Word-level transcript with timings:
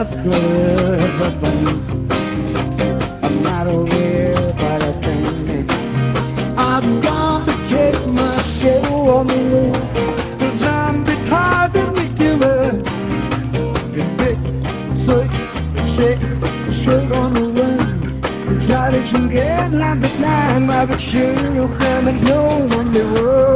just 0.00 0.22
good, 0.22 1.18
but 1.18 1.34
I'm 3.22 3.42
not 3.42 3.66
aware 3.66 4.32
about 4.32 4.82
a 4.82 4.92
thing. 4.92 5.68
I've 6.56 7.02
got 7.02 7.44
to 7.46 7.54
take 7.68 8.06
my 8.06 8.40
show 8.40 8.80
on 9.16 9.26
the 9.26 9.40
road, 9.52 9.74
cause 10.40 10.64
I'm 10.64 11.04
the 11.04 11.16
kind 11.28 11.76
of 11.76 11.88
ridiculous. 11.98 12.78
It 14.00 14.08
makes 14.20 14.48
such 15.04 15.34
shake, 15.94 16.22
shake 16.82 17.10
on 17.10 17.34
the 17.34 17.46
wind. 17.56 18.68
Got 18.68 18.90
to 18.92 19.06
together 19.06 19.76
like 19.76 20.00
the 20.00 20.08
on 22.72 22.92
the 22.94 23.04
road. 23.04 23.50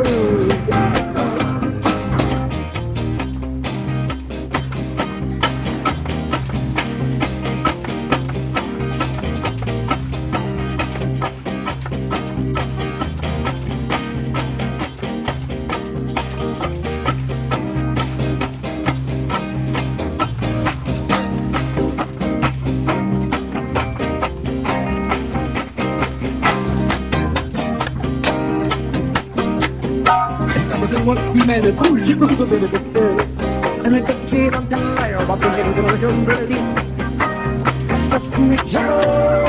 What 31.05 31.19
we 31.35 31.45
made 31.45 31.67
a 31.67 31.73
cool 31.77 31.99
you 31.99 32.15
and 33.85 33.95
I 33.95 34.01
got 34.01 34.27
cheat 34.27 34.55
on 34.55 34.69
time 34.71 35.27
but 35.27 35.45
I'm 35.45 35.57
getting 35.57 35.75
to 35.75 35.83
the 35.83 36.09
ready 36.25 36.55
Stop 38.09 38.39
me 38.39 39.44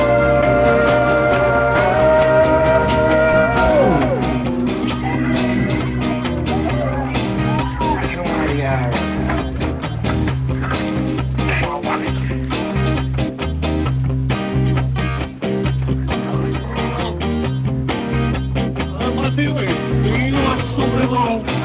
Oh, 21.08 21.55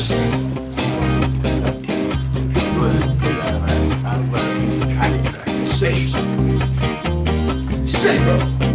And 0.00 0.14
it's 5.60 5.74
Safe. 7.90 8.67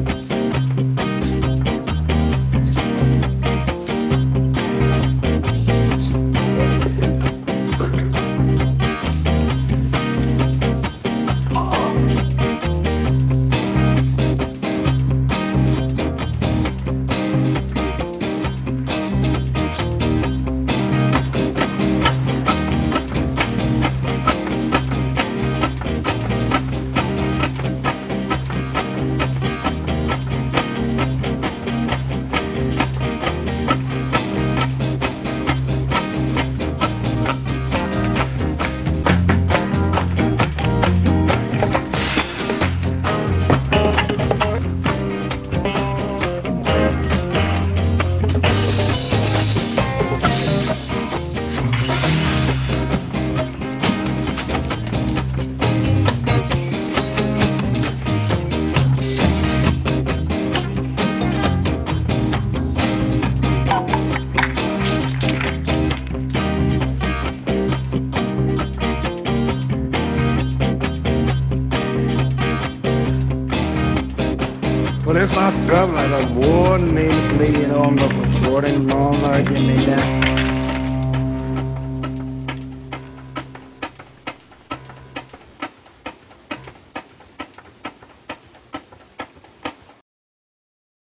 Well, 75.06 75.18
it's 75.18 75.34
not 75.34 75.54
struggling. 75.54 75.98
I 75.98 76.08
got 76.08 76.32
one 76.32 76.94
named 76.94 77.36
playing 77.36 77.72
on 77.72 77.98
the 77.98 78.08
recording, 78.08 78.88
long 78.88 79.22
argument. 79.24 80.53